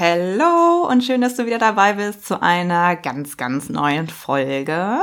Hallo 0.00 0.88
und 0.88 1.04
schön, 1.04 1.20
dass 1.20 1.36
du 1.36 1.44
wieder 1.44 1.58
dabei 1.58 1.92
bist 1.92 2.24
zu 2.24 2.40
einer 2.40 2.96
ganz, 2.96 3.36
ganz 3.36 3.68
neuen 3.68 4.08
Folge. 4.08 4.98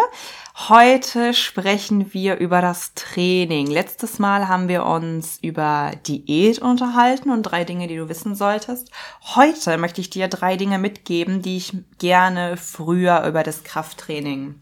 Heute 0.70 1.36
sprechen 1.36 2.16
wir 2.16 2.38
über 2.38 2.62
das 2.62 2.96
Training. 2.96 3.68
Letztes 3.68 4.18
Mal 4.18 4.48
haben 4.48 4.68
wir 4.68 4.88
uns 4.88 5.38
über 5.44 5.92
Diät 6.08 6.58
unterhalten 6.58 7.30
und 7.30 7.44
drei 7.44 7.64
Dinge, 7.64 7.86
die 7.86 7.96
du 7.96 8.10
wissen 8.10 8.34
solltest. 8.34 8.90
Heute 9.36 9.78
möchte 9.78 10.02
ich 10.02 10.10
dir 10.10 10.30
drei 10.30 10.58
Dinge 10.58 10.80
mitgeben, 10.80 11.44
die 11.44 11.58
ich 11.58 11.78
gerne 12.00 12.58
früher 12.58 13.24
über 13.28 13.44
das 13.44 13.64
Krafttraining 13.64 14.56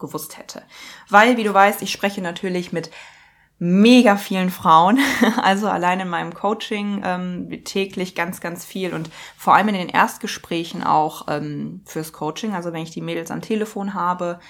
gewusst 0.00 0.36
hätte. 0.36 0.62
Weil, 1.08 1.36
wie 1.36 1.44
du 1.44 1.54
weißt, 1.54 1.80
ich 1.80 1.92
spreche 1.92 2.22
natürlich 2.22 2.72
mit 2.72 2.90
mega 3.58 4.16
vielen 4.16 4.50
Frauen. 4.50 4.98
Also 5.42 5.68
allein 5.68 6.00
in 6.00 6.08
meinem 6.08 6.34
Coaching 6.34 7.02
ähm, 7.04 7.64
täglich 7.64 8.14
ganz, 8.14 8.40
ganz 8.40 8.64
viel 8.64 8.94
und 8.94 9.10
vor 9.36 9.54
allem 9.54 9.68
in 9.68 9.74
den 9.74 9.88
Erstgesprächen 9.88 10.82
auch 10.82 11.26
ähm, 11.28 11.82
fürs 11.84 12.12
Coaching. 12.12 12.54
Also 12.54 12.72
wenn 12.72 12.82
ich 12.82 12.90
die 12.90 13.00
Mädels 13.00 13.30
am 13.30 13.42
Telefon 13.42 13.94
habe 13.94 14.40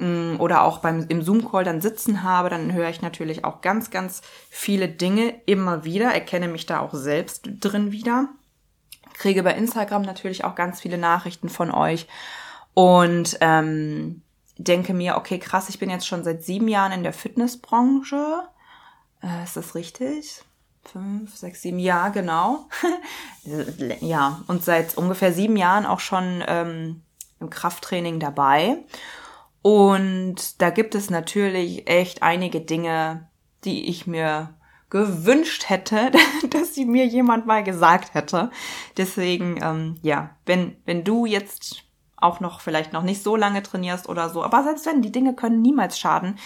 ähm, 0.00 0.36
oder 0.38 0.62
auch 0.62 0.78
beim 0.78 1.06
im 1.08 1.22
Zoom-Call 1.22 1.64
dann 1.64 1.80
sitzen 1.80 2.22
habe, 2.22 2.48
dann 2.48 2.72
höre 2.72 2.88
ich 2.88 3.02
natürlich 3.02 3.44
auch 3.44 3.60
ganz, 3.60 3.90
ganz 3.90 4.22
viele 4.50 4.88
Dinge 4.88 5.34
immer 5.46 5.84
wieder, 5.84 6.12
erkenne 6.12 6.48
mich 6.48 6.66
da 6.66 6.80
auch 6.80 6.94
selbst 6.94 7.48
drin 7.60 7.92
wieder. 7.92 8.28
Kriege 9.14 9.42
bei 9.42 9.54
Instagram 9.54 10.02
natürlich 10.02 10.44
auch 10.44 10.54
ganz 10.54 10.80
viele 10.80 10.98
Nachrichten 10.98 11.48
von 11.48 11.70
euch 11.70 12.06
und 12.74 13.38
ähm, 13.40 14.22
denke 14.58 14.94
mir, 14.94 15.16
okay, 15.16 15.38
krass, 15.38 15.68
ich 15.68 15.78
bin 15.78 15.90
jetzt 15.90 16.06
schon 16.06 16.24
seit 16.24 16.42
sieben 16.42 16.68
Jahren 16.68 16.92
in 16.92 17.02
der 17.02 17.12
Fitnessbranche. 17.12 18.42
Äh, 19.22 19.44
ist 19.44 19.56
das 19.56 19.74
richtig? 19.74 20.42
Fünf, 20.84 21.36
sechs, 21.36 21.62
sieben 21.62 21.78
Jahre, 21.78 22.12
genau. 22.12 22.68
ja, 24.00 24.42
und 24.46 24.64
seit 24.64 24.96
ungefähr 24.96 25.32
sieben 25.32 25.56
Jahren 25.56 25.84
auch 25.84 26.00
schon 26.00 26.44
ähm, 26.46 27.02
im 27.40 27.50
Krafttraining 27.50 28.20
dabei. 28.20 28.78
Und 29.62 30.62
da 30.62 30.70
gibt 30.70 30.94
es 30.94 31.10
natürlich 31.10 31.88
echt 31.88 32.22
einige 32.22 32.60
Dinge, 32.60 33.28
die 33.64 33.88
ich 33.88 34.06
mir 34.06 34.54
gewünscht 34.90 35.68
hätte, 35.68 36.12
dass 36.50 36.74
sie 36.74 36.84
mir 36.84 37.06
jemand 37.06 37.46
mal 37.46 37.64
gesagt 37.64 38.14
hätte. 38.14 38.50
Deswegen, 38.96 39.58
ähm, 39.60 39.96
ja, 40.02 40.30
wenn, 40.46 40.76
wenn 40.84 41.02
du 41.02 41.26
jetzt 41.26 41.85
auch 42.16 42.40
noch 42.40 42.60
vielleicht 42.60 42.92
noch 42.92 43.02
nicht 43.02 43.22
so 43.22 43.36
lange 43.36 43.62
trainierst 43.62 44.08
oder 44.08 44.30
so. 44.30 44.42
Aber 44.42 44.62
selbst 44.62 44.86
wenn, 44.86 45.02
die 45.02 45.12
Dinge 45.12 45.34
können 45.34 45.62
niemals 45.62 45.98
schaden, 45.98 46.38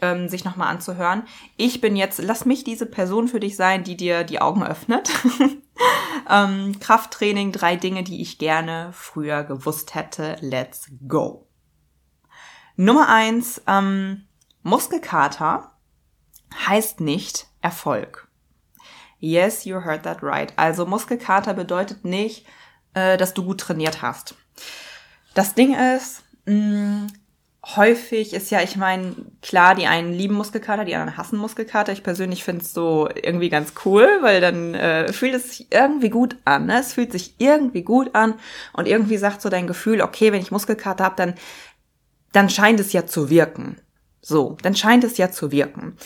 ähm, 0.00 0.28
sich 0.28 0.44
nochmal 0.44 0.68
anzuhören. 0.68 1.24
Ich 1.56 1.80
bin 1.80 1.96
jetzt, 1.96 2.20
lass 2.22 2.44
mich 2.44 2.64
diese 2.64 2.86
Person 2.86 3.28
für 3.28 3.40
dich 3.40 3.56
sein, 3.56 3.84
die 3.84 3.96
dir 3.96 4.24
die 4.24 4.40
Augen 4.40 4.64
öffnet. 4.64 5.10
ähm, 6.30 6.78
Krafttraining, 6.80 7.52
drei 7.52 7.76
Dinge, 7.76 8.04
die 8.04 8.22
ich 8.22 8.38
gerne 8.38 8.90
früher 8.92 9.44
gewusst 9.44 9.94
hätte. 9.94 10.36
Let's 10.40 10.90
go. 11.06 11.46
Nummer 12.76 13.08
eins, 13.08 13.60
ähm, 13.66 14.28
Muskelkater 14.62 15.72
heißt 16.66 17.00
nicht 17.00 17.48
Erfolg. 17.60 18.28
Yes, 19.18 19.64
you 19.64 19.84
heard 19.84 20.04
that 20.04 20.22
right. 20.22 20.52
Also 20.56 20.86
Muskelkater 20.86 21.54
bedeutet 21.54 22.04
nicht, 22.04 22.46
äh, 22.94 23.16
dass 23.16 23.34
du 23.34 23.42
gut 23.42 23.60
trainiert 23.60 24.00
hast. 24.00 24.36
Das 25.38 25.54
Ding 25.54 25.72
ist, 25.72 26.24
mh, 26.46 26.54
mm, 26.56 27.06
häufig 27.76 28.34
ist 28.34 28.50
ja, 28.50 28.60
ich 28.60 28.74
meine, 28.74 29.14
klar, 29.40 29.76
die 29.76 29.86
einen 29.86 30.12
lieben 30.12 30.34
Muskelkater, 30.34 30.84
die 30.84 30.96
anderen 30.96 31.16
hassen 31.16 31.38
Muskelkater. 31.38 31.92
Ich 31.92 32.02
persönlich 32.02 32.42
finde 32.42 32.64
es 32.64 32.74
so 32.74 33.08
irgendwie 33.14 33.48
ganz 33.48 33.74
cool, 33.84 34.08
weil 34.20 34.40
dann 34.40 34.74
äh, 34.74 35.12
fühlt 35.12 35.34
es 35.34 35.50
sich 35.50 35.68
irgendwie 35.70 36.10
gut 36.10 36.36
an. 36.44 36.66
Ne? 36.66 36.80
Es 36.80 36.94
fühlt 36.94 37.12
sich 37.12 37.36
irgendwie 37.38 37.82
gut 37.82 38.16
an 38.16 38.34
und 38.72 38.88
irgendwie 38.88 39.16
sagt 39.16 39.40
so 39.40 39.48
dein 39.48 39.68
Gefühl, 39.68 40.00
okay, 40.00 40.32
wenn 40.32 40.42
ich 40.42 40.50
Muskelkater 40.50 41.04
habe, 41.04 41.14
dann, 41.14 41.34
dann 42.32 42.50
scheint 42.50 42.80
es 42.80 42.92
ja 42.92 43.06
zu 43.06 43.30
wirken. 43.30 43.76
So, 44.20 44.56
dann 44.62 44.74
scheint 44.74 45.04
es 45.04 45.18
ja 45.18 45.30
zu 45.30 45.52
wirken. 45.52 45.96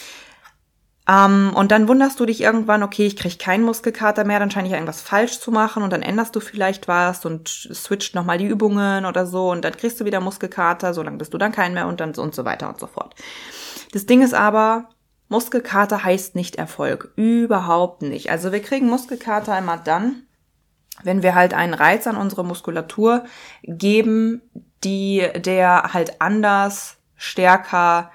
Ähm, 1.09 1.53
und 1.55 1.73
dann 1.73 1.89
wunderst 1.89 2.21
du 2.21 2.27
dich 2.27 2.41
irgendwann, 2.41 2.83
okay, 2.83 3.07
ich 3.07 3.17
kriege 3.17 3.37
keinen 3.37 3.65
Muskelkater 3.65 4.25
mehr, 4.25 4.39
dann 4.39 4.51
scheine 4.51 4.69
ich 4.69 4.75
irgendwas 4.75 5.01
falsch 5.01 5.41
zu 5.41 5.51
machen 5.51 5.83
und 5.83 5.93
dann 5.93 6.03
änderst 6.03 6.35
du 6.37 6.41
vielleicht 6.41 6.87
was 6.87 7.25
und 7.25 7.49
switcht 7.49 8.15
nochmal 8.15 8.39
die 8.39 8.47
Übungen 8.47 9.05
oder 9.05 9.27
so 9.27 9.51
und 9.51 9.65
dann 9.65 9.77
kriegst 9.77 10.01
du 10.01 10.05
wieder 10.05 10.21
Muskelkater, 10.21 10.95
so 10.95 11.03
lange 11.03 11.17
bist 11.17 11.35
du 11.35 11.39
dann 11.39 11.51
keinen 11.51 11.75
mehr 11.75 11.89
und 11.89 12.01
dann 12.01 12.15
und 12.15 12.35
so 12.35 12.45
weiter 12.45 12.69
und 12.69 12.79
so 12.79 12.87
fort. 12.87 13.15
Das 13.93 14.07
Ding 14.07 14.23
ist 14.23 14.35
aber, 14.35 14.91
Muskelkater 15.29 16.05
heißt 16.05 16.37
nicht 16.37 16.57
Erfolg. 16.57 17.13
Überhaupt 17.17 18.03
nicht. 18.03 18.31
Also 18.31 18.53
wir 18.53 18.61
kriegen 18.61 18.89
Muskelkater 18.89 19.59
immer 19.59 19.79
dann, 19.79 20.25
wenn 21.03 21.23
wir 21.23 21.35
halt 21.35 21.55
einen 21.55 21.75
Reiz 21.75 22.07
an 22.07 22.17
unsere 22.17 22.45
Muskulatur 22.45 23.25
geben, 23.63 24.43
die 24.85 25.27
der 25.37 25.95
halt 25.95 26.21
anders, 26.21 26.99
stärker, 27.17 28.13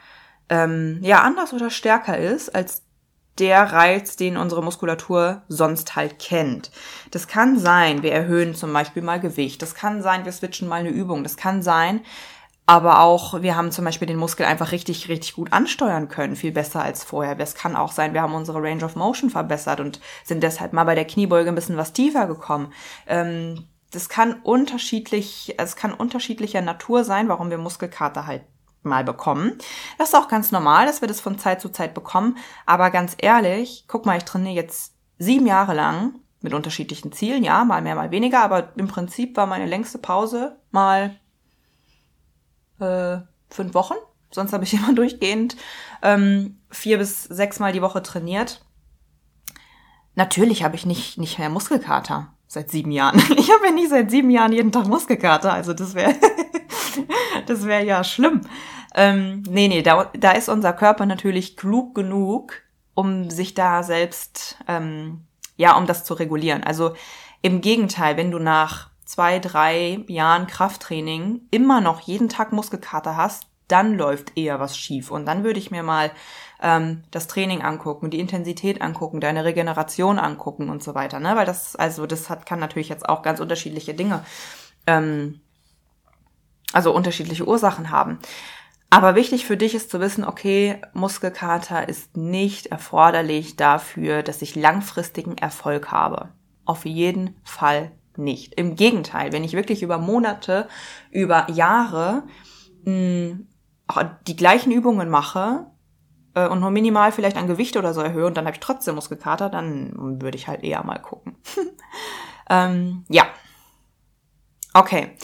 ähm, 0.49 0.99
ja 1.01 1.21
anders 1.21 1.53
oder 1.53 1.69
stärker 1.69 2.17
ist 2.17 2.53
als 2.53 2.83
der 3.39 3.71
Reiz, 3.71 4.15
den 4.15 4.37
unsere 4.37 4.63
Muskulatur 4.63 5.43
sonst 5.47 5.95
halt 5.95 6.17
kennt. 6.19 6.71
Das 7.11 7.27
kann 7.27 7.59
sein, 7.59 8.01
wir 8.01 8.11
erhöhen 8.11 8.55
zum 8.55 8.73
Beispiel 8.73 9.03
mal 9.03 9.19
Gewicht. 9.19 9.61
Das 9.61 9.75
kann 9.75 10.01
sein, 10.01 10.25
wir 10.25 10.31
switchen 10.31 10.67
mal 10.67 10.79
eine 10.79 10.89
Übung. 10.89 11.23
Das 11.23 11.37
kann 11.37 11.61
sein, 11.61 12.01
aber 12.65 12.99
auch, 12.99 13.41
wir 13.41 13.55
haben 13.55 13.71
zum 13.71 13.85
Beispiel 13.85 14.07
den 14.07 14.17
Muskel 14.17 14.45
einfach 14.45 14.73
richtig, 14.73 15.07
richtig 15.07 15.35
gut 15.35 15.53
ansteuern 15.53 16.09
können, 16.09 16.35
viel 16.35 16.51
besser 16.51 16.81
als 16.81 17.03
vorher. 17.03 17.39
Es 17.39 17.55
kann 17.55 17.77
auch 17.77 17.93
sein, 17.93 18.13
wir 18.13 18.21
haben 18.21 18.33
unsere 18.33 18.61
Range 18.61 18.83
of 18.83 18.95
Motion 18.95 19.29
verbessert 19.29 19.79
und 19.79 20.01
sind 20.25 20.43
deshalb 20.43 20.73
mal 20.73 20.83
bei 20.83 20.93
der 20.93 21.05
Kniebeuge 21.05 21.47
ein 21.47 21.55
bisschen 21.55 21.77
was 21.77 21.93
tiefer 21.93 22.27
gekommen. 22.27 22.73
Ähm, 23.07 23.67
das 23.91 24.09
kann 24.09 24.41
unterschiedlich, 24.43 25.55
es 25.57 25.77
kann 25.77 25.93
unterschiedlicher 25.93 26.61
Natur 26.61 27.05
sein, 27.05 27.29
warum 27.29 27.49
wir 27.49 27.57
Muskelkater 27.57 28.27
halt 28.27 28.43
mal 28.87 29.03
bekommen. 29.03 29.57
Das 29.97 30.09
ist 30.09 30.15
auch 30.15 30.27
ganz 30.27 30.51
normal, 30.51 30.85
dass 30.85 31.01
wir 31.01 31.07
das 31.07 31.21
von 31.21 31.37
Zeit 31.37 31.61
zu 31.61 31.69
Zeit 31.69 31.93
bekommen. 31.93 32.37
Aber 32.65 32.89
ganz 32.89 33.15
ehrlich, 33.17 33.85
guck 33.87 34.05
mal, 34.05 34.17
ich 34.17 34.25
trainiere 34.25 34.55
jetzt 34.55 34.93
sieben 35.19 35.45
Jahre 35.45 35.73
lang 35.73 36.15
mit 36.41 36.53
unterschiedlichen 36.53 37.11
Zielen, 37.11 37.43
ja, 37.43 37.65
mal 37.65 37.81
mehr, 37.81 37.95
mal 37.95 38.11
weniger, 38.11 38.41
aber 38.41 38.71
im 38.75 38.87
Prinzip 38.87 39.35
war 39.37 39.47
meine 39.47 39.65
längste 39.65 39.97
Pause 39.97 40.57
mal 40.71 41.19
äh, 42.79 43.17
fünf 43.49 43.73
Wochen. 43.73 43.95
Sonst 44.31 44.53
habe 44.53 44.63
ich 44.63 44.73
immer 44.75 44.93
durchgehend 44.93 45.57
ähm, 46.01 46.59
vier 46.69 46.97
bis 46.97 47.23
sechs 47.23 47.59
Mal 47.59 47.73
die 47.73 47.81
Woche 47.81 48.03
trainiert. 48.03 48.63
Natürlich 50.15 50.63
habe 50.63 50.75
ich 50.75 50.85
nicht, 50.85 51.17
nicht 51.17 51.37
mehr 51.37 51.49
Muskelkater 51.49 52.33
seit 52.47 52.71
sieben 52.71 52.91
Jahren. 52.91 53.21
Ich 53.37 53.51
habe 53.51 53.67
ja 53.67 53.71
nicht 53.71 53.89
seit 53.89 54.09
sieben 54.09 54.29
Jahren 54.29 54.51
jeden 54.51 54.71
Tag 54.71 54.87
Muskelkater, 54.87 55.53
also 55.53 55.73
das 55.73 55.93
wäre 55.93 56.15
das 57.45 57.65
wäre 57.65 57.83
ja 57.83 58.03
schlimm. 58.03 58.41
Ähm, 58.95 59.43
nee, 59.49 59.67
nee, 59.67 59.81
da, 59.81 60.11
da 60.17 60.31
ist 60.31 60.49
unser 60.49 60.73
Körper 60.73 61.05
natürlich 61.05 61.57
klug 61.57 61.93
genug, 61.95 62.61
um 62.93 63.29
sich 63.29 63.53
da 63.53 63.83
selbst, 63.83 64.57
ähm, 64.67 65.25
ja, 65.55 65.77
um 65.77 65.85
das 65.85 66.03
zu 66.03 66.13
regulieren. 66.13 66.63
Also 66.63 66.93
im 67.41 67.61
Gegenteil, 67.61 68.17
wenn 68.17 68.31
du 68.31 68.39
nach 68.39 68.89
zwei, 69.05 69.39
drei 69.39 70.03
Jahren 70.07 70.47
Krafttraining 70.47 71.41
immer 71.51 71.79
noch 71.81 72.01
jeden 72.01 72.29
Tag 72.29 72.51
Muskelkater 72.51 73.15
hast, 73.15 73.47
dann 73.67 73.95
läuft 73.95 74.37
eher 74.37 74.59
was 74.59 74.77
schief. 74.77 75.11
Und 75.11 75.25
dann 75.25 75.43
würde 75.43 75.59
ich 75.59 75.71
mir 75.71 75.83
mal 75.83 76.11
ähm, 76.61 77.03
das 77.11 77.27
Training 77.27 77.61
angucken, 77.61 78.09
die 78.09 78.19
Intensität 78.19 78.81
angucken, 78.81 79.19
deine 79.19 79.45
Regeneration 79.45 80.19
angucken 80.19 80.69
und 80.69 80.83
so 80.83 80.95
weiter. 80.95 81.19
Ne? 81.19 81.35
Weil 81.35 81.45
das, 81.45 81.75
also 81.75 82.05
das 82.05 82.29
hat, 82.29 82.45
kann 82.45 82.59
natürlich 82.59 82.89
jetzt 82.89 83.07
auch 83.07 83.21
ganz 83.21 83.39
unterschiedliche 83.39 83.93
Dinge, 83.93 84.23
ähm, 84.87 85.41
also 86.73 86.93
unterschiedliche 86.93 87.47
Ursachen 87.47 87.89
haben. 87.91 88.19
Aber 88.89 89.15
wichtig 89.15 89.45
für 89.45 89.57
dich 89.57 89.75
ist 89.75 89.91
zu 89.91 89.99
wissen, 89.99 90.23
okay, 90.23 90.81
Muskelkater 90.93 91.89
ist 91.89 92.15
nicht 92.15 92.67
erforderlich 92.67 93.57
dafür, 93.57 94.23
dass 94.23 94.41
ich 94.41 94.55
langfristigen 94.55 95.37
Erfolg 95.37 95.91
habe. 95.91 96.29
Auf 96.63 96.85
jeden 96.85 97.35
Fall 97.43 97.91
nicht. 98.15 98.53
Im 98.55 98.75
Gegenteil, 98.75 99.33
wenn 99.33 99.43
ich 99.43 99.53
wirklich 99.53 99.83
über 99.83 99.97
Monate, 99.97 100.67
über 101.11 101.49
Jahre 101.51 102.23
mh, 102.85 103.39
die 104.27 104.35
gleichen 104.35 104.71
Übungen 104.71 105.09
mache 105.09 105.67
äh, 106.33 106.47
und 106.47 106.61
nur 106.61 106.71
minimal 106.71 107.11
vielleicht 107.11 107.37
an 107.37 107.47
Gewicht 107.47 107.75
oder 107.77 107.93
so 107.93 108.01
erhöhe 108.01 108.25
und 108.25 108.37
dann 108.37 108.45
habe 108.45 108.55
ich 108.55 108.61
trotzdem 108.61 108.95
Muskelkater, 108.95 109.49
dann 109.49 110.21
würde 110.21 110.37
ich 110.37 110.47
halt 110.47 110.63
eher 110.63 110.83
mal 110.83 110.99
gucken. 110.99 111.35
Ähm, 112.49 113.03
ja. 113.09 113.25
Okay. 114.73 115.17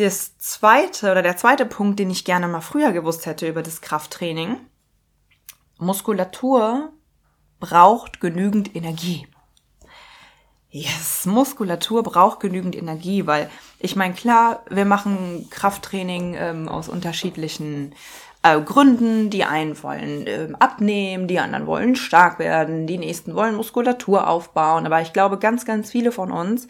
Das 0.00 0.38
zweite 0.38 1.12
oder 1.12 1.20
der 1.20 1.36
zweite 1.36 1.66
Punkt, 1.66 1.98
den 1.98 2.08
ich 2.08 2.24
gerne 2.24 2.48
mal 2.48 2.62
früher 2.62 2.92
gewusst 2.92 3.26
hätte 3.26 3.46
über 3.46 3.62
das 3.62 3.82
Krafttraining. 3.82 4.56
Muskulatur 5.76 6.90
braucht 7.58 8.18
genügend 8.18 8.74
Energie. 8.74 9.28
Yes, 10.70 11.26
Muskulatur 11.26 12.02
braucht 12.02 12.40
genügend 12.40 12.76
Energie, 12.76 13.26
weil 13.26 13.50
ich 13.78 13.94
meine, 13.94 14.14
klar, 14.14 14.64
wir 14.70 14.86
machen 14.86 15.48
Krafttraining 15.50 16.34
ähm, 16.34 16.68
aus 16.70 16.88
unterschiedlichen 16.88 17.94
äh, 18.42 18.58
Gründen. 18.58 19.28
Die 19.28 19.44
einen 19.44 19.82
wollen 19.82 20.26
ähm, 20.26 20.56
abnehmen, 20.56 21.28
die 21.28 21.40
anderen 21.40 21.66
wollen 21.66 21.94
stark 21.94 22.38
werden, 22.38 22.86
die 22.86 22.96
nächsten 22.96 23.34
wollen 23.34 23.54
Muskulatur 23.54 24.28
aufbauen. 24.28 24.86
Aber 24.86 25.02
ich 25.02 25.12
glaube, 25.12 25.38
ganz, 25.38 25.66
ganz 25.66 25.90
viele 25.90 26.10
von 26.10 26.32
uns 26.32 26.68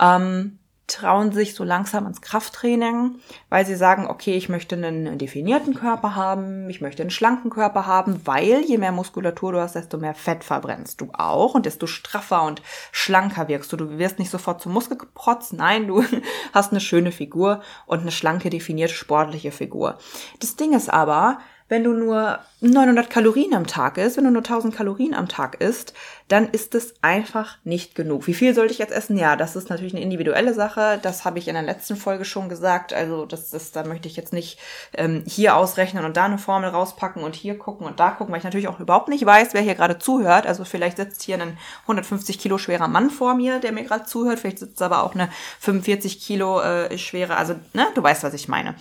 ähm, 0.00 0.58
trauen 0.92 1.32
sich 1.32 1.54
so 1.54 1.64
langsam 1.64 2.06
ins 2.06 2.20
Krafttraining, 2.20 3.16
weil 3.48 3.64
sie 3.64 3.74
sagen, 3.74 4.06
okay, 4.06 4.34
ich 4.36 4.48
möchte 4.48 4.76
einen 4.76 5.18
definierten 5.18 5.74
Körper 5.74 6.14
haben, 6.14 6.68
ich 6.68 6.80
möchte 6.80 7.02
einen 7.02 7.10
schlanken 7.10 7.50
Körper 7.50 7.86
haben, 7.86 8.20
weil 8.26 8.60
je 8.60 8.78
mehr 8.78 8.92
Muskulatur 8.92 9.52
du 9.52 9.60
hast, 9.60 9.74
desto 9.74 9.98
mehr 9.98 10.14
Fett 10.14 10.44
verbrennst 10.44 11.00
du 11.00 11.08
auch 11.12 11.54
und 11.54 11.66
desto 11.66 11.86
straffer 11.86 12.42
und 12.42 12.62
schlanker 12.92 13.48
wirkst 13.48 13.72
du. 13.72 13.76
Du 13.76 13.98
wirst 13.98 14.18
nicht 14.18 14.30
sofort 14.30 14.60
zum 14.60 14.72
Muskelprotz, 14.72 15.52
nein, 15.52 15.86
du 15.86 16.04
hast 16.52 16.72
eine 16.72 16.80
schöne 16.80 17.12
Figur 17.12 17.62
und 17.86 18.00
eine 18.00 18.12
schlanke, 18.12 18.50
definierte, 18.50 18.94
sportliche 18.94 19.50
Figur. 19.50 19.98
Das 20.40 20.56
Ding 20.56 20.74
ist 20.74 20.92
aber, 20.92 21.38
wenn 21.72 21.84
du 21.84 21.94
nur 21.94 22.38
900 22.60 23.08
Kalorien 23.08 23.54
am 23.54 23.66
Tag 23.66 23.96
isst, 23.96 24.18
wenn 24.18 24.24
du 24.24 24.30
nur 24.30 24.42
1000 24.42 24.76
Kalorien 24.76 25.14
am 25.14 25.26
Tag 25.26 25.58
isst, 25.58 25.94
dann 26.28 26.50
ist 26.50 26.74
es 26.74 26.92
einfach 27.00 27.56
nicht 27.64 27.94
genug. 27.94 28.26
Wie 28.26 28.34
viel 28.34 28.54
sollte 28.54 28.74
ich 28.74 28.78
jetzt 28.78 28.92
essen? 28.92 29.16
Ja, 29.16 29.36
das 29.36 29.56
ist 29.56 29.70
natürlich 29.70 29.94
eine 29.94 30.02
individuelle 30.02 30.52
Sache. 30.52 31.00
Das 31.00 31.24
habe 31.24 31.38
ich 31.38 31.48
in 31.48 31.54
der 31.54 31.62
letzten 31.62 31.96
Folge 31.96 32.26
schon 32.26 32.50
gesagt. 32.50 32.92
Also 32.92 33.24
das 33.24 33.54
ist, 33.54 33.74
da 33.74 33.84
möchte 33.84 34.06
ich 34.06 34.16
jetzt 34.16 34.34
nicht 34.34 34.58
ähm, 34.92 35.24
hier 35.26 35.56
ausrechnen 35.56 36.04
und 36.04 36.14
da 36.14 36.26
eine 36.26 36.36
Formel 36.36 36.68
rauspacken 36.68 37.22
und 37.22 37.34
hier 37.34 37.58
gucken 37.58 37.86
und 37.86 37.98
da 38.00 38.10
gucken, 38.10 38.32
weil 38.32 38.40
ich 38.40 38.44
natürlich 38.44 38.68
auch 38.68 38.78
überhaupt 38.78 39.08
nicht 39.08 39.24
weiß, 39.24 39.54
wer 39.54 39.62
hier 39.62 39.74
gerade 39.74 39.98
zuhört. 39.98 40.46
Also 40.46 40.66
vielleicht 40.66 40.98
sitzt 40.98 41.22
hier 41.22 41.40
ein 41.40 41.56
150 41.84 42.38
Kilo 42.38 42.58
schwerer 42.58 42.86
Mann 42.86 43.08
vor 43.08 43.34
mir, 43.34 43.60
der 43.60 43.72
mir 43.72 43.84
gerade 43.84 44.04
zuhört. 44.04 44.40
Vielleicht 44.40 44.58
sitzt 44.58 44.82
aber 44.82 45.04
auch 45.04 45.14
eine 45.14 45.30
45 45.60 46.20
Kilo 46.20 46.60
äh, 46.60 46.98
schwere. 46.98 47.38
Also 47.38 47.54
ne, 47.72 47.86
du 47.94 48.02
weißt, 48.02 48.24
was 48.24 48.34
ich 48.34 48.46
meine. 48.46 48.74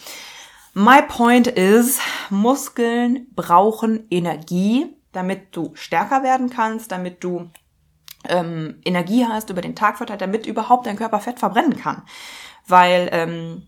My 0.74 1.02
point 1.02 1.48
is, 1.48 2.00
Muskeln 2.30 3.28
brauchen 3.36 4.08
Energie, 4.10 4.96
damit 5.12 5.56
du 5.56 5.72
stärker 5.74 6.24
werden 6.24 6.50
kannst, 6.50 6.92
damit 6.92 7.24
du 7.24 7.50
ähm, 8.30 8.80
Energie 8.86 9.26
hast 9.26 9.50
über 9.50 9.62
den 9.62 9.76
Tag 9.76 9.98
verteilt, 9.98 10.22
damit 10.22 10.46
überhaupt 10.46 10.86
dein 10.86 10.96
Körper 10.96 11.20
Fett 11.20 11.40
verbrennen 11.40 11.76
kann. 11.76 12.04
Weil 12.68 13.10
ähm, 13.12 13.68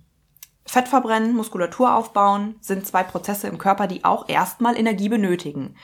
Fett 0.65 0.87
verbrennen, 0.87 1.35
Muskulatur 1.35 1.93
aufbauen 1.93 2.55
sind 2.61 2.87
zwei 2.87 3.03
Prozesse 3.03 3.47
im 3.47 3.57
Körper, 3.57 3.87
die 3.87 4.05
auch 4.05 4.29
erstmal 4.29 4.77
Energie 4.77 5.09
benötigen. 5.09 5.75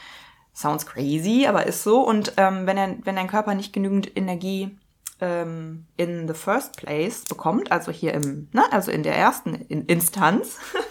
Sounds 0.54 0.86
crazy, 0.86 1.45
aber 1.48 1.65
ist 1.65 1.83
so. 1.83 2.01
Und 2.01 2.33
ähm, 2.38 2.65
wenn, 2.65 2.77
er, 2.77 2.95
wenn 3.04 3.15
dein 3.15 3.27
Körper 3.27 3.56
nicht 3.56 3.74
genügend 3.74 4.15
Energie 4.15 4.77
ähm, 5.19 5.86
in 5.98 6.27
the 6.27 6.33
first 6.33 6.77
place 6.77 7.25
bekommt, 7.25 7.72
also 7.72 7.92
hier 7.92 8.13
im, 8.13 8.48
ne, 8.54 8.63
also 8.72 8.89
in 8.89 9.04
der 9.04 9.15
ersten 9.15 9.56
Instanz, 9.56 10.57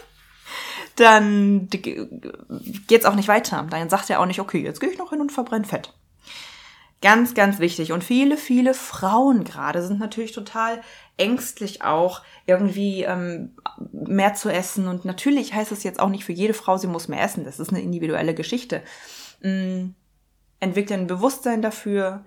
dann 0.99 1.67
geht's 1.69 3.05
auch 3.05 3.15
nicht 3.15 3.27
weiter. 3.27 3.65
Dann 3.69 3.89
sagt 3.89 4.09
er 4.09 4.19
auch 4.19 4.25
nicht, 4.25 4.39
okay, 4.39 4.63
jetzt 4.63 4.79
gehe 4.79 4.89
ich 4.89 4.97
noch 4.97 5.11
hin 5.11 5.21
und 5.21 5.31
verbrenne 5.31 5.65
Fett. 5.65 5.93
Ganz, 7.01 7.33
ganz 7.33 7.59
wichtig. 7.59 7.93
Und 7.93 8.03
viele, 8.03 8.35
viele 8.35 8.73
Frauen 8.73 9.45
gerade 9.45 9.81
sind 9.81 9.99
natürlich 9.99 10.33
total 10.33 10.81
ängstlich 11.15 11.81
auch, 11.81 12.23
irgendwie 12.45 13.03
ähm, 13.03 13.55
mehr 13.91 14.33
zu 14.33 14.49
essen. 14.49 14.87
Und 14.87 15.05
natürlich 15.05 15.53
heißt 15.53 15.71
es 15.71 15.83
jetzt 15.83 15.99
auch 15.99 16.09
nicht 16.09 16.25
für 16.25 16.33
jede 16.33 16.53
Frau, 16.53 16.77
sie 16.77 16.87
muss 16.87 17.07
mehr 17.07 17.23
essen. 17.23 17.45
Das 17.45 17.59
ist 17.59 17.69
eine 17.69 17.81
individuelle 17.81 18.33
Geschichte. 18.33 18.81
Ähm, 19.41 19.95
entwickle 20.59 20.97
ein 20.97 21.07
Bewusstsein 21.07 21.61
dafür. 21.61 22.25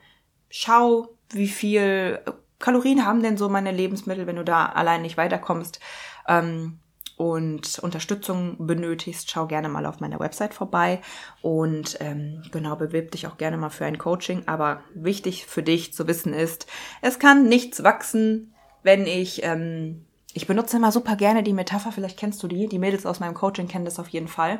Schau, 0.48 1.16
wie 1.30 1.48
viel 1.48 2.20
Kalorien 2.58 3.04
haben 3.04 3.22
denn 3.22 3.36
so 3.36 3.50
meine 3.50 3.72
Lebensmittel, 3.72 4.26
wenn 4.26 4.36
du 4.36 4.44
da 4.44 4.66
allein 4.66 5.02
nicht 5.02 5.18
weiterkommst. 5.18 5.80
Ähm, 6.26 6.78
und 7.22 7.78
Unterstützung 7.78 8.66
benötigst, 8.66 9.30
schau 9.30 9.46
gerne 9.46 9.68
mal 9.68 9.86
auf 9.86 10.00
meiner 10.00 10.18
Website 10.18 10.54
vorbei 10.54 11.00
und 11.40 11.96
ähm, 12.00 12.42
genau 12.50 12.74
bewirb 12.74 13.12
dich 13.12 13.28
auch 13.28 13.36
gerne 13.36 13.56
mal 13.56 13.70
für 13.70 13.84
ein 13.84 13.96
Coaching. 13.96 14.42
Aber 14.46 14.80
wichtig 14.92 15.46
für 15.46 15.62
dich 15.62 15.94
zu 15.94 16.08
wissen 16.08 16.34
ist, 16.34 16.66
es 17.00 17.20
kann 17.20 17.48
nichts 17.48 17.84
wachsen, 17.84 18.54
wenn 18.82 19.06
ich 19.06 19.44
ähm, 19.44 20.04
ich 20.34 20.48
benutze 20.48 20.78
immer 20.78 20.90
super 20.90 21.14
gerne 21.14 21.44
die 21.44 21.52
Metapher, 21.52 21.92
vielleicht 21.92 22.18
kennst 22.18 22.42
du 22.42 22.48
die, 22.48 22.66
die 22.66 22.80
Mädels 22.80 23.06
aus 23.06 23.20
meinem 23.20 23.34
Coaching 23.34 23.68
kennen 23.68 23.84
das 23.84 24.00
auf 24.00 24.08
jeden 24.08 24.28
Fall. 24.28 24.58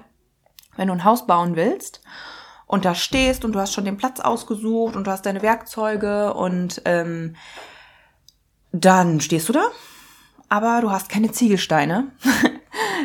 Wenn 0.76 0.86
du 0.86 0.94
ein 0.94 1.04
Haus 1.04 1.26
bauen 1.26 1.56
willst 1.56 2.00
und 2.68 2.84
da 2.84 2.94
stehst 2.94 3.44
und 3.44 3.54
du 3.54 3.58
hast 3.58 3.72
schon 3.72 3.86
den 3.86 3.96
Platz 3.96 4.20
ausgesucht 4.20 4.94
und 4.94 5.08
du 5.08 5.10
hast 5.10 5.26
deine 5.26 5.42
Werkzeuge 5.42 6.32
und 6.34 6.80
ähm, 6.84 7.34
dann 8.70 9.20
stehst 9.20 9.48
du 9.48 9.52
da 9.52 9.64
aber 10.52 10.82
du 10.82 10.90
hast 10.90 11.08
keine 11.08 11.32
Ziegelsteine. 11.32 12.12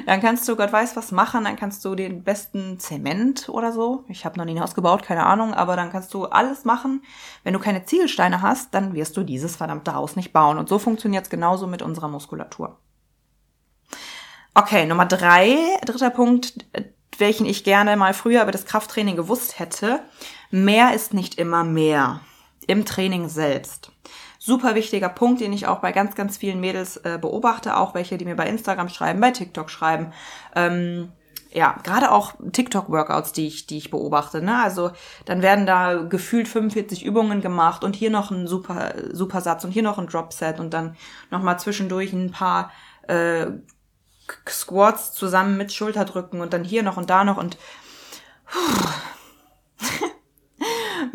dann 0.06 0.22
kannst 0.22 0.48
du 0.48 0.56
Gott 0.56 0.72
weiß 0.72 0.96
was 0.96 1.12
machen, 1.12 1.44
dann 1.44 1.56
kannst 1.56 1.84
du 1.86 1.96
den 1.96 2.24
besten 2.24 2.80
Zement 2.80 3.50
oder 3.50 3.72
so. 3.72 4.04
Ich 4.08 4.26
habe 4.26 4.38
noch 4.38 4.46
nie 4.46 4.56
ein 4.56 4.62
Haus 4.62 4.76
gebaut, 4.76 5.04
keine 5.04 5.26
Ahnung, 5.26 5.54
aber 5.54 5.76
dann 5.76 5.92
kannst 5.92 6.14
du 6.14 6.26
alles 6.26 6.66
machen. 6.66 7.04
Wenn 7.44 7.54
du 7.54 7.60
keine 7.60 7.86
Ziegelsteine 7.86 8.42
hast, 8.42 8.74
dann 8.74 8.94
wirst 8.94 9.18
du 9.18 9.24
dieses 9.24 9.56
verdammte 9.56 9.94
Haus 9.94 10.16
nicht 10.16 10.34
bauen. 10.34 10.58
Und 10.58 10.70
so 10.70 10.80
funktioniert 10.80 11.26
es 11.26 11.30
genauso 11.30 11.68
mit 11.68 11.82
unserer 11.82 12.08
Muskulatur. 12.08 12.78
Okay, 14.54 14.86
Nummer 14.86 15.06
drei, 15.06 15.58
dritter 15.86 16.10
Punkt, 16.10 16.66
welchen 17.18 17.46
ich 17.46 17.64
gerne 17.64 17.96
mal 17.96 18.14
früher 18.14 18.44
über 18.44 18.52
das 18.52 18.66
Krafttraining 18.66 19.16
gewusst 19.16 19.60
hätte. 19.60 20.02
Mehr 20.52 20.94
ist 20.94 21.14
nicht 21.14 21.36
immer 21.36 21.64
mehr 21.64 22.22
im 22.68 22.86
Training 22.86 23.30
selbst 23.30 23.92
super 24.48 24.74
wichtiger 24.74 25.10
Punkt, 25.10 25.42
den 25.42 25.54
ich 25.54 25.68
auch 25.68 25.80
bei 25.80 25.92
ganz, 25.92 26.16
ganz 26.16 26.38
vielen 26.38 26.60
Mädels 26.60 26.98
äh, 26.98 27.20
beobachte, 27.22 27.78
auch 27.78 27.94
welche, 27.94 28.18
die 28.18 28.26
mir 28.26 28.36
bei 28.36 28.48
Instagram 28.48 28.90
schreiben, 28.90 29.20
bei 29.20 29.32
TikTok 29.32 29.70
schreiben. 29.70 30.14
Ähm, 30.56 31.12
ja, 31.52 31.76
gerade 31.83 32.12
auch 32.12 32.33
TikTok-Workouts, 32.52 33.33
die 33.33 33.48
ich, 33.48 33.68
die 33.68 33.78
ich 33.78 33.92
beobachte. 33.92 34.42
Ne? 34.42 34.62
Also 34.62 34.92
dann 35.26 35.42
werden 35.42 35.66
da 35.66 35.95
gefühlt 35.95 36.48
45 36.48 37.06
Übungen 37.06 37.42
gemacht 37.42 37.83
und 37.83 37.95
hier 37.95 38.10
noch 38.10 38.31
ein 38.31 38.48
super, 38.48 38.94
super 39.12 39.42
Satz 39.42 39.64
und 39.64 39.71
hier 39.71 39.83
noch 39.83 39.98
ein 39.98 40.07
Dropset 40.07 40.60
und 40.60 40.74
dann 40.74 40.95
nochmal 41.30 41.60
zwischendurch 41.60 42.14
ein 42.14 42.31
paar 42.31 42.71
äh, 43.07 43.48
Squats 44.48 45.14
zusammen 45.14 45.57
mit 45.57 45.74
Schulterdrücken 45.74 46.42
und 46.42 46.54
dann 46.54 46.64
hier 46.64 46.83
noch 46.83 46.98
und 46.98 47.10
da 47.10 47.24
noch 47.24 47.38
und 47.38 47.57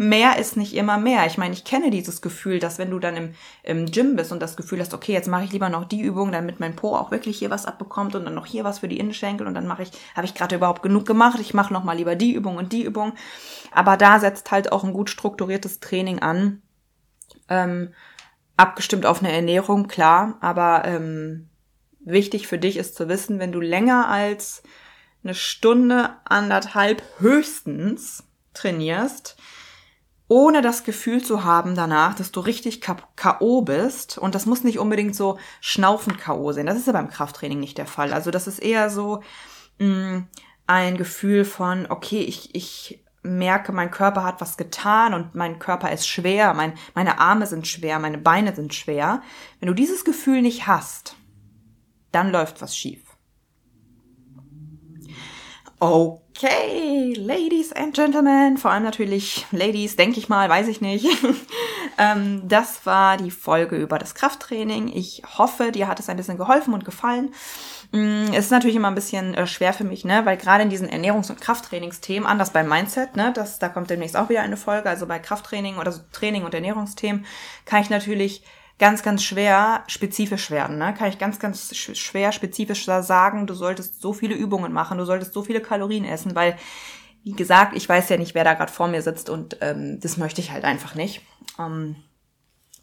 mehr 0.03 0.39
ist 0.39 0.57
nicht 0.57 0.75
immer 0.75 0.99
mehr. 0.99 1.27
Ich 1.27 1.39
meine, 1.39 1.55
ich 1.55 1.65
kenne 1.65 1.91
dieses 1.91 2.21
Gefühl, 2.21 2.59
dass 2.59 2.79
wenn 2.79 2.91
du 2.91 2.99
dann 2.99 3.17
im, 3.17 3.35
im 3.63 3.87
Gym 3.87 4.17
bist 4.17 4.33
und 4.33 4.41
das 4.41 4.57
Gefühl 4.57 4.81
hast, 4.81 4.95
okay, 4.95 5.13
jetzt 5.13 5.29
mache 5.29 5.45
ich 5.45 5.53
lieber 5.53 5.69
noch 5.69 5.85
die 5.85 6.01
Übung, 6.01 6.33
damit 6.33 6.61
mein 6.61 6.77
Po 6.77 6.97
auch 6.97 7.11
wirklich 7.11 7.39
hier 7.39 7.51
was 7.51 7.67
abbekommt 7.67 8.15
und 8.15 8.25
dann 8.25 8.35
noch 8.35 8.47
hier 8.47 8.65
was 8.65 8.81
für 8.81 8.89
die 8.89 8.99
Innenschenkel 8.99 9.47
und 9.47 9.55
dann 9.55 9.67
mache 9.67 9.85
ich, 9.85 9.91
habe 10.15 10.27
ich 10.27 10.35
gerade 10.35 10.57
überhaupt 10.57 10.83
genug 10.83 11.07
gemacht, 11.07 11.39
ich 11.41 11.55
mache 11.55 11.73
noch 11.73 11.85
mal 11.85 11.97
lieber 11.97 12.17
die 12.17 12.33
Übung 12.33 12.57
und 12.57 12.73
die 12.73 12.83
Übung. 12.83 13.13
Aber 13.71 13.97
da 13.97 14.19
setzt 14.19 14.51
halt 14.51 14.73
auch 14.73 14.85
ein 14.85 14.93
gut 14.93 15.09
strukturiertes 15.09 15.81
Training 15.81 16.19
an. 16.19 16.63
Ähm, 17.49 17.95
abgestimmt 18.57 19.07
auf 19.07 19.21
eine 19.21 19.33
Ernährung, 19.33 19.89
klar, 19.89 20.37
aber 20.41 20.85
ähm, 20.85 21.49
wichtig 22.01 22.49
für 22.49 22.59
dich 22.59 22.77
ist 22.77 22.97
zu 22.97 23.09
wissen, 23.09 23.39
wenn 23.39 23.53
du 23.53 23.61
länger 23.61 24.09
als 24.09 24.63
eine 25.25 25.35
Stunde, 25.35 26.11
anderthalb 26.25 27.03
höchstens 27.19 28.25
trainierst, 28.55 29.37
ohne 30.33 30.63
das 30.63 30.83
Gefühl 30.83 31.23
zu 31.23 31.45
haben 31.45 31.75
danach, 31.75 32.15
dass 32.15 32.33
du 32.33 32.41
richtig 32.41 32.81
K.O. 32.81 33.61
bist. 33.61 34.17
Und 34.17 34.35
das 34.35 34.47
muss 34.47 34.65
nicht 34.65 34.79
unbedingt 34.79 35.15
so 35.15 35.39
schnaufend 35.61 36.17
K.O. 36.17 36.53
sein. 36.53 36.65
Das 36.65 36.79
ist 36.79 36.87
ja 36.87 36.95
beim 36.95 37.11
Krafttraining 37.11 37.61
nicht 37.61 37.77
der 37.77 37.85
Fall. 37.85 38.15
Also 38.15 38.31
das 38.31 38.47
ist 38.47 38.59
eher 38.59 38.89
so 38.89 39.23
mh, 39.79 39.87
mm, 39.87 40.29
ein 40.67 40.97
Gefühl 40.97 41.45
von, 41.45 41.85
okay, 41.87 42.23
ich, 42.23 42.55
ich 42.55 43.05
merke, 43.23 43.73
mein 43.73 43.91
Körper 43.91 44.25
hat 44.25 44.41
was 44.41 44.57
getan 44.57 45.13
und 45.13 45.35
mein 45.35 45.59
Körper 45.59 45.93
ist 45.93 46.09
schwer, 46.09 46.55
mein, 46.55 46.79
meine 46.95 47.19
Arme 47.19 47.47
sind 47.47 47.69
schwer, 47.69 47.99
meine 47.99 48.17
Beine 48.17 48.55
sind 48.55 48.73
schwer. 48.73 49.21
Wenn 49.61 49.67
du 49.67 49.75
dieses 49.75 50.03
Gefühl 50.03 50.41
nicht 50.41 50.67
hast, 50.67 51.15
dann 52.11 52.33
läuft 52.33 52.63
was 52.63 52.75
schief. 52.75 53.12
Okay, 55.83 57.13
Ladies 57.15 57.73
and 57.73 57.93
Gentlemen, 57.93 58.57
vor 58.57 58.71
allem 58.71 58.85
natürlich 58.85 59.45
Ladies, 59.51 59.97
denke 59.97 60.21
ich 60.21 60.29
mal, 60.29 60.49
weiß 60.49 60.69
ich 60.69 60.81
nicht. 60.81 61.05
ähm, 61.99 62.43
das 62.47 62.87
war 62.87 63.17
die 63.17 63.33
Folge 63.33 63.75
über 63.75 63.99
das 63.99 64.15
Krafttraining. 64.15 64.87
Ich 64.95 65.25
hoffe, 65.39 65.73
dir 65.73 65.89
hat 65.89 65.99
es 65.99 66.09
ein 66.09 66.17
bisschen 66.17 66.39
geholfen 66.39 66.73
und 66.73 66.85
gefallen. 66.85 67.35
Mm, 67.91 68.27
es 68.33 68.45
ist 68.45 68.51
natürlich 68.53 68.77
immer 68.77 68.93
ein 68.93 68.95
bisschen 68.95 69.35
äh, 69.35 69.49
schwer 69.49 69.73
für 69.73 69.83
mich, 69.83 70.05
ne, 70.05 70.25
weil 70.25 70.37
gerade 70.37 70.63
in 70.63 70.71
diesen 70.71 70.89
Ernährungs- 70.89 71.31
und 71.31 71.41
Krafttrainingsthemen, 71.41 72.29
anders 72.29 72.51
beim 72.51 72.69
Mindset, 72.69 73.17
ne, 73.17 73.33
das, 73.35 73.59
da 73.59 73.69
kommt 73.69 73.91
demnächst 73.91 74.17
auch 74.17 74.29
wieder 74.29 74.43
eine 74.43 74.57
Folge, 74.57 74.89
also 74.89 75.09
bei 75.09 75.19
Krafttraining 75.19 75.79
oder 75.79 75.91
so 75.91 76.03
Training 76.13 76.45
und 76.45 76.55
Ernährungsthemen 76.55 77.27
kann 77.65 77.83
ich 77.83 77.91
natürlich 77.91 78.45
ganz, 78.79 79.03
ganz 79.03 79.23
schwer 79.23 79.85
spezifisch 79.87 80.51
werden. 80.51 80.79
Ne? 80.79 80.95
Kann 80.95 81.09
ich 81.09 81.19
ganz, 81.19 81.39
ganz 81.39 81.75
schwer 81.75 82.33
spezifisch 82.33 82.85
sagen, 82.85 83.47
du 83.47 83.55
solltest 83.55 84.01
so 84.01 84.13
viele 84.13 84.35
Übungen 84.35 84.73
machen, 84.73 84.99
du 84.99 85.05
solltest 85.05 85.33
so 85.33 85.43
viele 85.43 85.61
Kalorien 85.61 86.05
essen, 86.05 86.35
weil, 86.35 86.57
wie 87.25 87.33
gesagt, 87.33 87.77
ich 87.77 87.89
weiß 87.89 88.09
ja 88.09 88.17
nicht, 88.17 88.35
wer 88.35 88.45
da 88.45 88.55
gerade 88.55 88.73
vor 88.73 88.89
mir 88.89 89.03
sitzt 89.03 89.31
und 89.31 89.59
ähm, 89.61 90.01
das 90.01 90.17
möchte 90.17 90.41
ich 90.41 90.51
halt 90.51 90.65
einfach 90.65 90.95
nicht. 90.95 91.23
Ähm, 91.59 91.97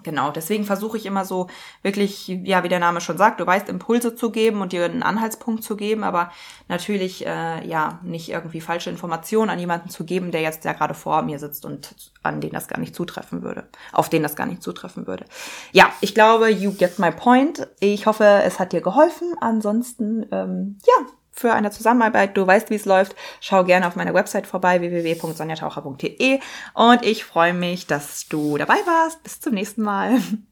Genau, 0.01 0.31
deswegen 0.31 0.63
versuche 0.63 0.95
ich 0.95 1.05
immer 1.05 1.25
so 1.25 1.47
wirklich, 1.81 2.29
ja, 2.29 2.63
wie 2.63 2.69
der 2.69 2.79
Name 2.79 3.01
schon 3.01 3.17
sagt, 3.17 3.41
du 3.41 3.45
weißt, 3.45 3.67
Impulse 3.67 4.15
zu 4.15 4.31
geben 4.31 4.61
und 4.61 4.71
dir 4.71 4.85
einen 4.85 5.03
Anhaltspunkt 5.03 5.61
zu 5.61 5.75
geben, 5.75 6.05
aber 6.05 6.31
natürlich, 6.69 7.25
äh, 7.25 7.67
ja, 7.67 7.99
nicht 8.01 8.29
irgendwie 8.29 8.61
falsche 8.61 8.89
Informationen 8.89 9.49
an 9.49 9.59
jemanden 9.59 9.89
zu 9.89 10.05
geben, 10.05 10.31
der 10.31 10.39
jetzt 10.39 10.63
ja 10.63 10.71
gerade 10.71 10.93
vor 10.93 11.21
mir 11.23 11.37
sitzt 11.37 11.65
und 11.65 11.95
an 12.23 12.39
den 12.39 12.51
das 12.51 12.69
gar 12.69 12.79
nicht 12.79 12.95
zutreffen 12.95 13.43
würde, 13.43 13.67
auf 13.91 14.07
den 14.07 14.23
das 14.23 14.37
gar 14.37 14.47
nicht 14.47 14.63
zutreffen 14.63 15.05
würde. 15.05 15.25
Ja, 15.73 15.91
ich 15.99 16.15
glaube, 16.15 16.49
you 16.49 16.71
get 16.71 16.97
my 16.97 17.11
point. 17.11 17.67
Ich 17.81 18.05
hoffe, 18.05 18.23
es 18.23 18.57
hat 18.57 18.71
dir 18.71 18.81
geholfen. 18.81 19.35
Ansonsten, 19.41 20.25
ähm, 20.31 20.77
ja, 20.87 21.05
für 21.39 21.53
eine 21.53 21.71
Zusammenarbeit, 21.71 22.35
du 22.35 22.45
weißt, 22.45 22.69
wie 22.69 22.75
es 22.75 22.85
läuft, 22.85 23.15
schau 23.39 23.63
gerne 23.63 23.87
auf 23.87 23.95
meiner 23.95 24.13
Website 24.13 24.45
vorbei, 24.45 24.81
www.sonjataucher.de 24.81 26.39
und 26.73 27.05
ich 27.05 27.23
freue 27.23 27.53
mich, 27.53 27.87
dass 27.87 28.27
du 28.27 28.57
dabei 28.57 28.75
warst. 28.85 29.23
Bis 29.23 29.39
zum 29.39 29.53
nächsten 29.53 29.81
Mal. 29.81 30.19